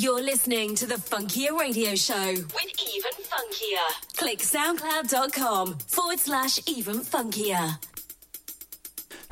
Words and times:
You're 0.00 0.22
listening 0.22 0.76
to 0.76 0.86
the 0.86 0.94
Funkier 0.94 1.58
Radio 1.58 1.96
Show 1.96 2.30
with 2.30 2.72
Even 2.94 3.10
Funkier. 3.24 4.16
Click 4.16 4.38
soundcloud.com 4.38 5.78
forward 5.88 6.20
slash 6.20 6.60
even 6.68 7.00
funkier. 7.00 7.84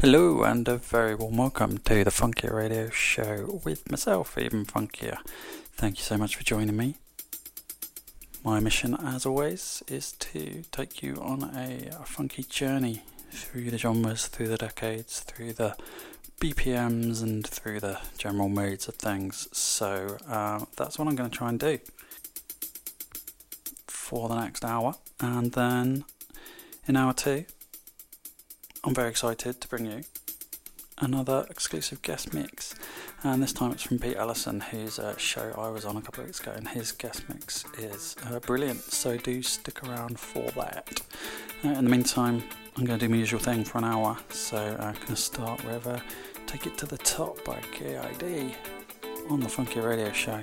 Hello, 0.01 0.43
and 0.43 0.67
a 0.67 0.77
very 0.77 1.15
warm 1.15 1.37
welcome 1.37 1.79
to 1.79 2.03
the 2.03 2.11
Funkier 2.11 2.53
Radio 2.53 2.91
Show 2.91 3.61
with 3.65 3.89
myself, 3.93 4.37
Even 4.37 4.65
Funkier. 4.65 5.19
Thank 5.77 5.99
you 5.99 6.03
so 6.03 6.19
much 6.19 6.35
for 6.35 6.43
joining 6.43 6.77
me. 6.77 6.97
My 8.43 8.59
mission, 8.59 8.97
as 9.01 9.25
always, 9.25 9.85
is 9.87 10.15
to 10.19 10.65
take 10.73 11.01
you 11.01 11.15
on 11.23 11.45
a, 11.55 11.91
a 11.97 12.05
funky 12.05 12.43
journey 12.43 13.05
through 13.31 13.71
the 13.71 13.79
genres, 13.79 14.27
through 14.27 14.49
the 14.49 14.57
decades, 14.57 15.21
through 15.21 15.53
the 15.53 15.77
BPMs, 16.41 17.23
and 17.23 17.47
through 17.47 17.81
the 17.81 17.99
general 18.19 18.49
moods 18.49 18.89
of 18.89 18.97
things. 18.97 19.49
So 19.53 20.19
uh, 20.29 20.65
that's 20.77 20.99
what 20.99 21.09
I'm 21.09 21.17
going 21.17 21.31
to 21.31 21.37
try 21.37 21.49
and 21.49 21.59
do 21.59 21.79
for 23.87 24.29
the 24.29 24.41
next 24.41 24.65
hour. 24.65 24.95
And 25.21 25.53
then 25.53 26.05
in 26.87 26.97
hour 26.97 27.13
two, 27.13 27.45
I'm 28.85 28.95
very 28.95 29.09
excited 29.09 29.61
to 29.61 29.69
bring 29.69 29.87
you 29.87 30.03
another 30.99 31.47
exclusive 31.51 32.01
guest 32.03 32.33
mix, 32.33 32.75
and 33.23 33.43
this 33.43 33.53
time 33.53 33.73
it's 33.73 33.83
from 33.83 33.99
Pete 33.99 34.17
Ellison, 34.17 34.61
whose 34.61 34.99
uh, 34.99 35.17
show 35.17 35.53
I 35.59 35.69
was 35.69 35.85
on 35.85 35.97
a 35.97 36.01
couple 36.01 36.21
of 36.23 36.29
weeks 36.29 36.41
ago, 36.41 36.53
and 36.55 36.69
his 36.69 36.93
guest 36.93 37.29
mix 37.29 37.65
is 37.79 38.17
uh, 38.27 38.39
brilliant. 38.41 38.81
So 38.81 39.17
do 39.17 39.43
stick 39.43 39.83
around 39.87 40.19
for 40.19 40.51
that. 40.53 41.01
Uh, 41.65 41.71
in 41.71 41.85
the 41.85 41.91
meantime, 41.91 42.45
I'm 42.79 42.85
going 42.85 42.99
to 42.99 43.07
do 43.07 43.11
my 43.11 43.17
usual 43.17 43.41
thing 43.41 43.65
for 43.65 43.79
an 43.79 43.85
hour, 43.85 44.19
so 44.29 44.59
I'm 44.59 44.93
going 44.93 45.07
to 45.07 45.17
start 45.17 45.65
wherever 45.65 45.93
uh, 45.93 46.01
Take 46.47 46.67
It 46.67 46.77
to 46.77 46.87
the 46.87 46.99
Top 46.99 47.43
by 47.43 47.59
KID 47.73 48.55
on 49.31 49.41
the 49.41 49.49
Funky 49.49 49.81
Radio 49.81 50.13
Show. 50.13 50.43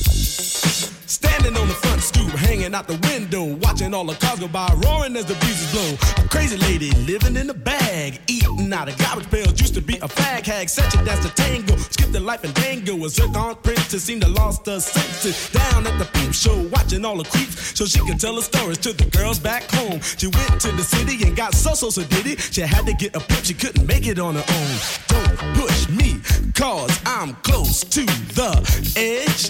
Standing 1.41 1.59
on 1.59 1.67
the 1.69 1.73
front 1.73 2.03
stoop, 2.03 2.29
hanging 2.33 2.75
out 2.75 2.87
the 2.87 2.99
window, 3.09 3.43
watching 3.65 3.95
all 3.95 4.05
the 4.05 4.13
cars 4.13 4.39
go 4.39 4.47
by, 4.47 4.67
roaring 4.85 5.15
as 5.15 5.25
the 5.25 5.33
breezes 5.41 5.71
blow. 5.71 6.23
A 6.23 6.27
crazy 6.27 6.55
lady 6.57 6.91
living 7.11 7.35
in 7.35 7.49
a 7.49 7.53
bag, 7.53 8.19
eating 8.27 8.71
out 8.71 8.87
of 8.87 8.95
garbage 8.99 9.27
pails. 9.31 9.59
Used 9.59 9.73
to 9.73 9.81
be 9.81 9.95
a 9.95 10.07
fag 10.07 10.45
hag, 10.45 10.69
such 10.69 10.93
a 10.93 11.03
dance 11.03 11.25
to 11.25 11.33
tango. 11.33 11.75
Skipped 11.77 12.13
the 12.13 12.19
life 12.19 12.43
and 12.43 12.53
dango. 12.53 12.93
A 13.03 13.09
zircon 13.09 13.55
princess 13.63 14.03
seemed 14.03 14.21
to 14.21 14.27
lost 14.27 14.67
her 14.67 14.79
senses. 14.79 15.49
Down 15.49 15.87
at 15.87 15.97
the 15.97 16.05
peep 16.13 16.31
show, 16.31 16.61
watching 16.67 17.03
all 17.05 17.17
the 17.17 17.23
creeps, 17.23 17.75
so 17.75 17.85
she 17.85 17.99
could 18.05 18.19
tell 18.19 18.35
her 18.35 18.41
stories 18.41 18.77
to 18.77 18.93
the 18.93 19.05
girls 19.05 19.39
back 19.39 19.63
home. 19.71 19.99
She 19.99 20.27
went 20.27 20.61
to 20.61 20.71
the 20.73 20.83
city 20.83 21.25
and 21.25 21.35
got 21.35 21.55
so 21.55 21.73
so 21.73 21.89
so 21.89 22.03
did 22.03 22.27
it. 22.27 22.39
She 22.39 22.61
had 22.61 22.85
to 22.85 22.93
get 22.93 23.15
a 23.15 23.19
pimp, 23.19 23.43
she 23.45 23.55
couldn't 23.55 23.87
make 23.87 24.05
it 24.05 24.19
on 24.19 24.35
her 24.35 24.45
own. 24.47 24.77
Don't 25.07 25.55
push 25.55 25.89
me, 25.89 26.21
cause 26.53 27.01
I'm 27.03 27.33
close 27.41 27.83
to 27.85 28.05
the 28.05 28.51
edge. 28.95 29.49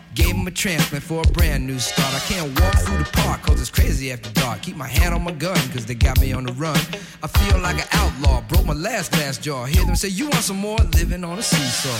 Gave 0.13 0.35
him 0.35 0.45
a 0.45 0.51
transplant 0.51 1.03
for 1.03 1.21
a 1.21 1.27
brand 1.31 1.65
new 1.65 1.79
start. 1.79 2.13
I 2.13 2.19
can't 2.19 2.59
walk 2.59 2.75
through 2.79 2.97
the 2.97 3.09
park 3.13 3.43
cause 3.43 3.61
it's 3.61 3.69
crazy 3.69 4.11
after 4.11 4.29
dark. 4.33 4.61
Keep 4.61 4.75
my 4.75 4.87
hand 4.87 5.13
on 5.13 5.23
my 5.23 5.31
gun 5.31 5.55
cause 5.69 5.85
they 5.85 5.95
got 5.95 6.19
me 6.19 6.33
on 6.33 6.43
the 6.43 6.53
run. 6.53 6.79
I 7.23 7.27
feel 7.27 7.59
like 7.59 7.77
an 7.77 7.87
outlaw, 7.93 8.41
broke 8.41 8.65
my 8.65 8.73
last 8.73 9.13
glass 9.13 9.37
jaw. 9.37 9.63
Hear 9.65 9.85
them 9.85 9.95
say, 9.95 10.09
You 10.09 10.25
want 10.25 10.43
some 10.43 10.57
more? 10.57 10.77
Living 10.93 11.23
on 11.23 11.39
a 11.39 11.41
seesaw. 11.41 11.97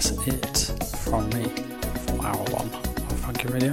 Less 0.00 0.26
it 0.28 0.58
from 0.96 1.28
me 1.28 1.44
for 2.06 2.24
hour 2.24 2.42
one 2.54 2.70
of 2.72 3.20
Funky 3.20 3.48
Radio. 3.48 3.72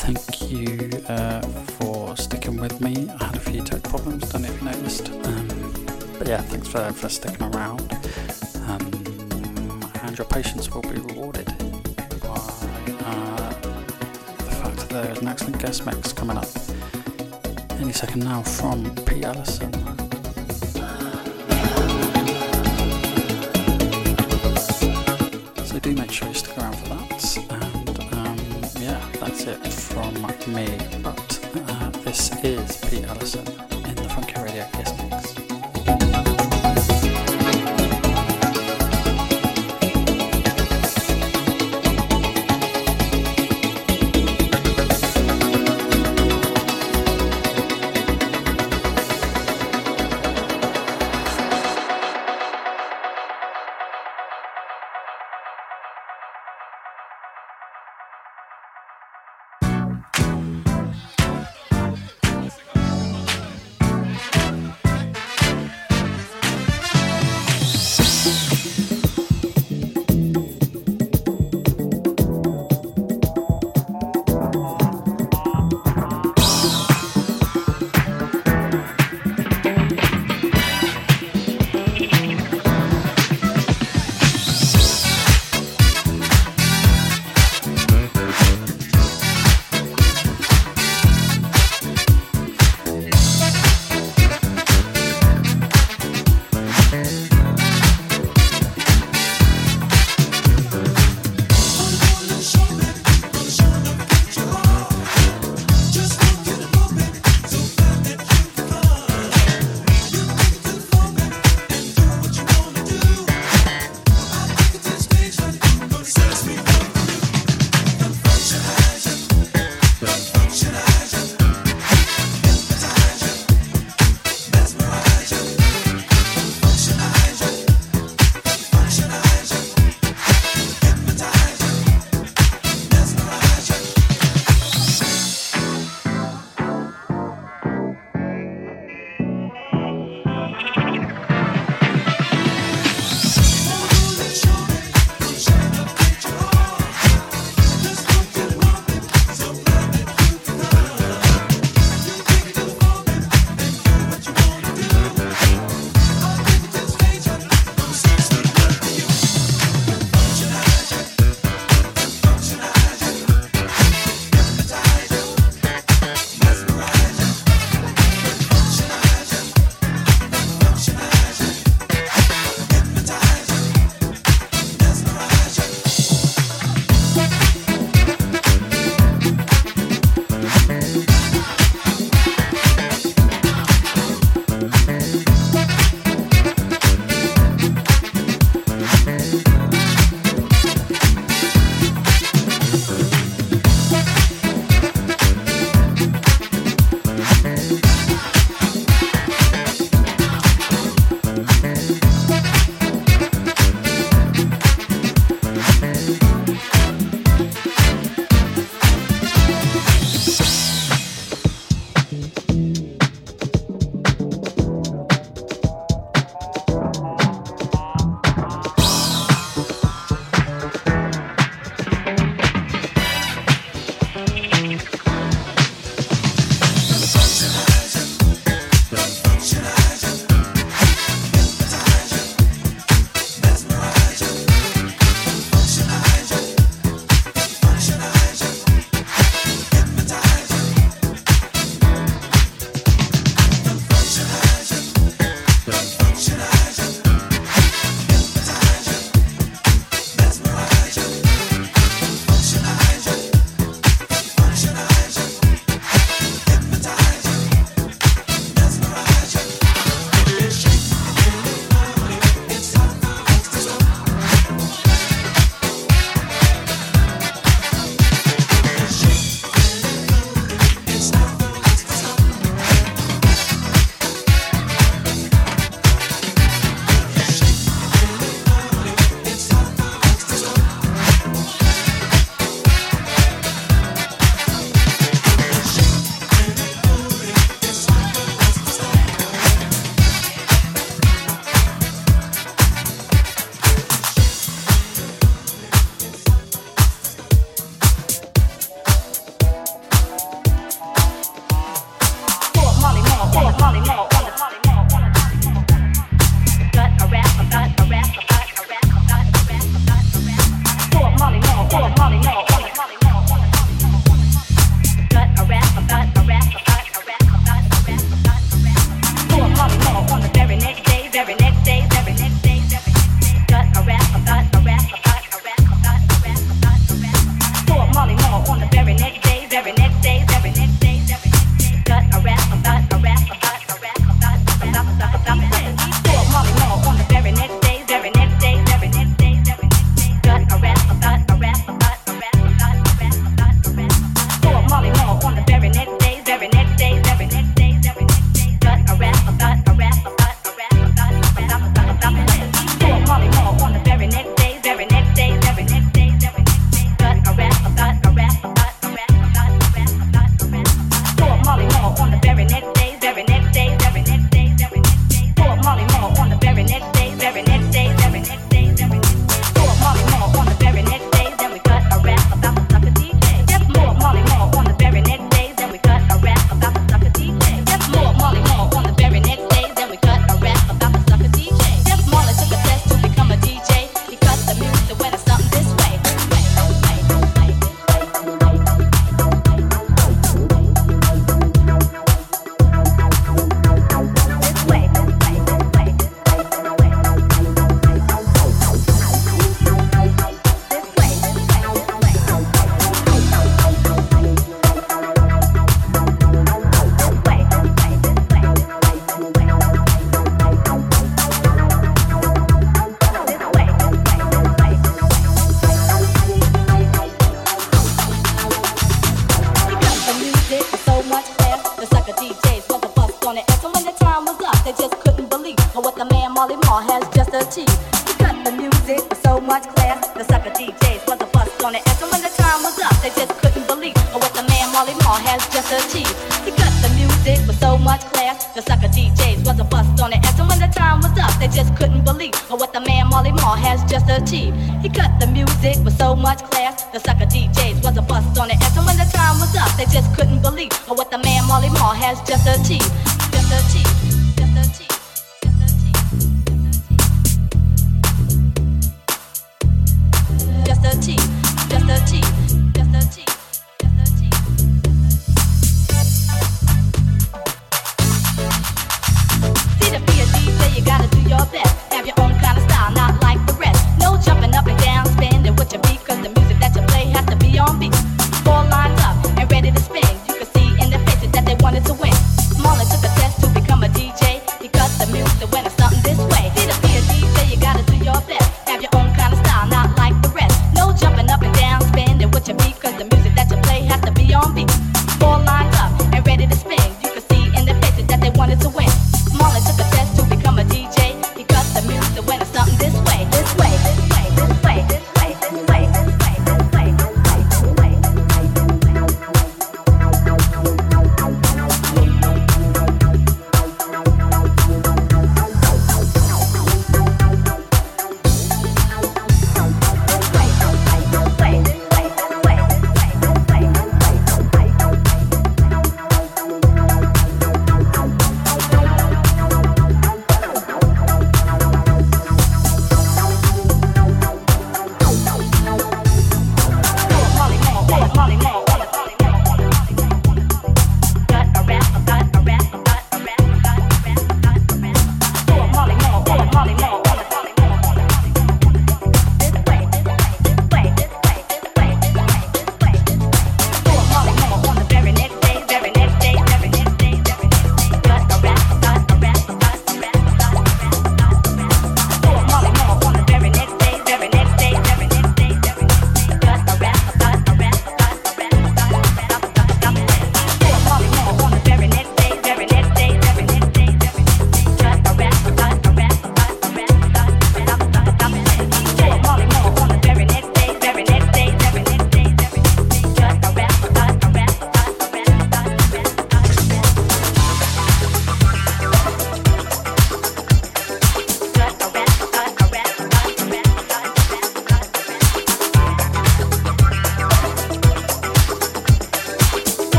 Thank 0.00 0.50
you 0.50 0.90
uh, 1.06 1.42
for 1.76 2.16
sticking 2.16 2.56
with 2.56 2.80
me. 2.80 3.10
I 3.20 3.24
had 3.24 3.36
a 3.36 3.40
few 3.40 3.60
tech 3.62 3.82
problems, 3.82 4.26
don't 4.30 4.40
know 4.42 4.48
if 4.48 4.58
you 4.58 4.64
noticed. 4.64 5.10
Um, 5.10 5.48
but 6.18 6.28
yeah, 6.28 6.40
thanks 6.40 6.68
for, 6.68 6.90
for 6.94 7.10
sticking 7.10 7.37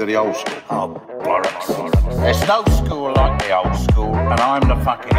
to 0.00 0.06
the 0.06 0.16
old 0.16 0.34
school. 0.34 0.54
Oh, 0.70 1.02
bollocks. 1.22 1.66
There's 2.22 2.40
no 2.48 2.64
school 2.76 3.12
like 3.12 3.38
the 3.42 3.54
old 3.54 3.76
school, 3.76 4.14
and 4.14 4.40
I'm 4.40 4.66
the 4.66 4.82
fucking 4.82 5.09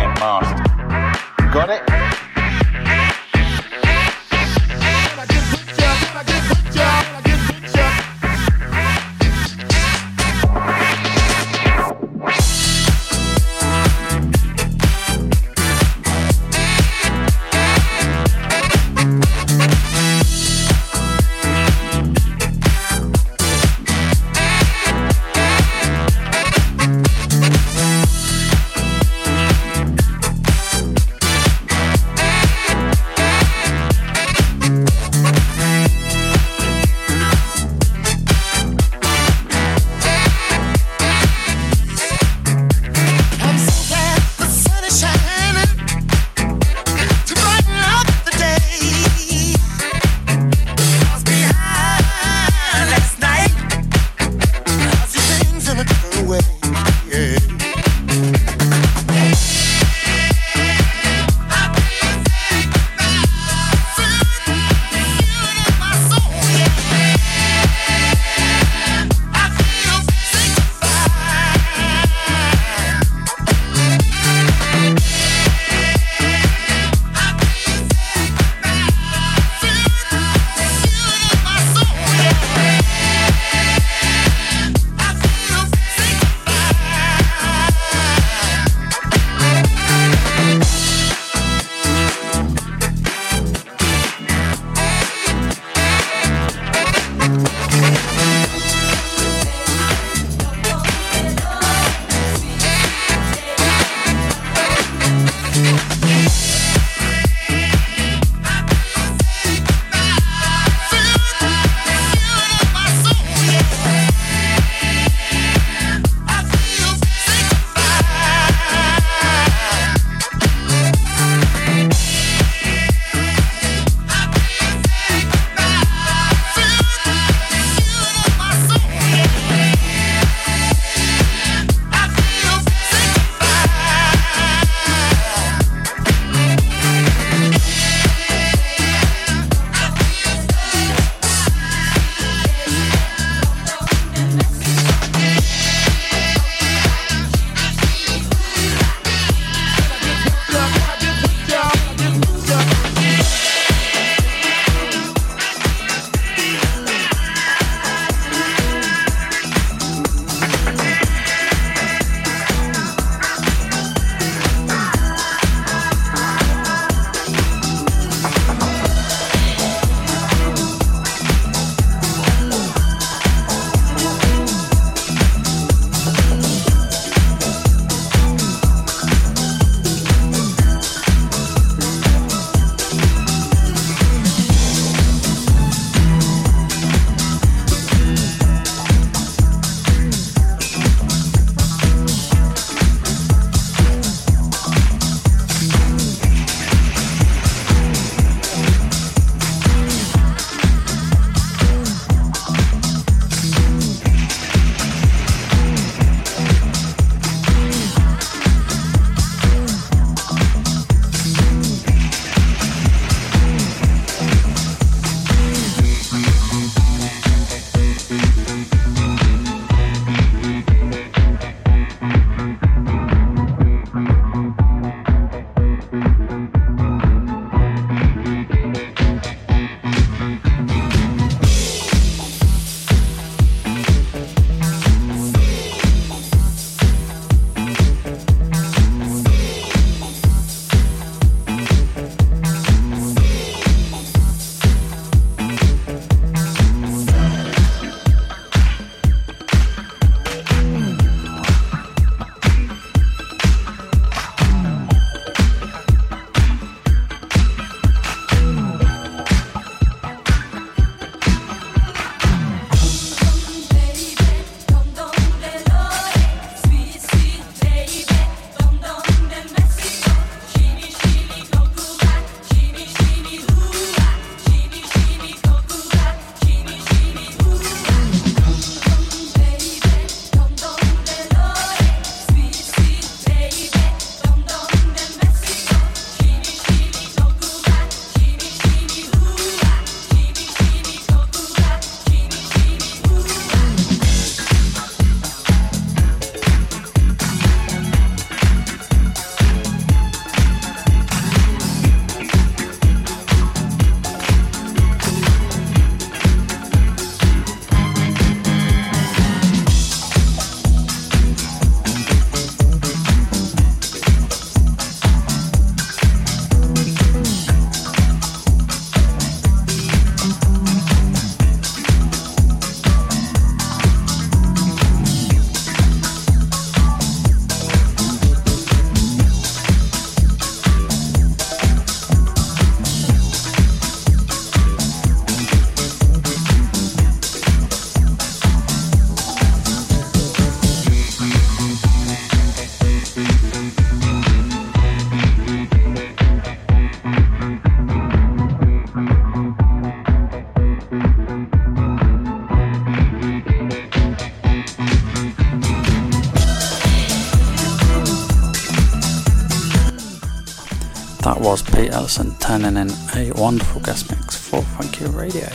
Pete 361.81 361.93
Ellison 361.93 362.35
turning 362.35 362.77
in 362.77 362.91
a 363.15 363.31
wonderful 363.41 363.81
guest 363.81 364.11
mix 364.11 364.35
for 364.35 364.61
Funky 364.61 365.05
Radio. 365.05 365.47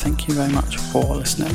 Thank 0.00 0.26
you 0.26 0.32
very 0.32 0.50
much 0.50 0.78
for 0.78 1.02
listening. 1.02 1.54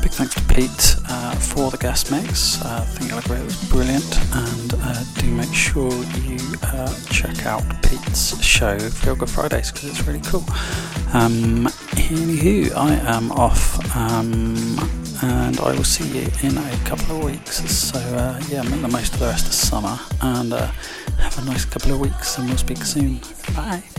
Big 0.00 0.12
thanks 0.12 0.36
to 0.36 0.54
Pete 0.54 0.96
uh, 1.08 1.34
for 1.34 1.72
the 1.72 1.76
guest 1.78 2.12
mix. 2.12 2.64
Uh, 2.64 2.82
I 2.82 2.84
think 2.84 3.10
it 3.10 3.28
was 3.28 3.68
brilliant, 3.68 4.16
and 4.32 4.74
uh, 4.76 5.02
do 5.14 5.28
make 5.32 5.52
sure 5.52 5.90
you 6.22 6.38
uh, 6.62 6.94
check 7.10 7.46
out 7.46 7.64
Pete's 7.82 8.40
show 8.40 8.78
Feel 8.78 9.16
Good 9.16 9.30
Fridays 9.30 9.72
because 9.72 9.90
it's 9.90 10.06
really 10.06 10.20
cool. 10.20 10.44
Um, 11.12 11.66
anywho, 11.96 12.72
I 12.76 12.94
am 13.16 13.32
off, 13.32 13.76
um, 13.96 14.54
and 15.20 15.58
I 15.58 15.72
will 15.72 15.82
see 15.82 16.20
you 16.20 16.28
in 16.44 16.56
a 16.56 16.76
couple 16.84 17.16
of 17.16 17.24
weeks. 17.24 17.68
So 17.68 17.98
uh, 17.98 18.40
yeah, 18.48 18.62
make 18.62 18.82
the 18.82 18.88
most 18.88 19.14
of 19.14 19.18
the 19.18 19.26
rest 19.26 19.48
of 19.48 19.52
summer, 19.52 19.98
and 20.22 20.52
uh, 20.52 20.66
have 21.18 21.36
a 21.38 21.44
nice 21.44 21.64
couple 21.64 21.92
of 21.92 21.98
weeks, 21.98 22.38
and 22.38 22.46
we'll 22.48 22.56
speak 22.56 22.78
soon. 22.78 23.20
Bye. 23.54 23.93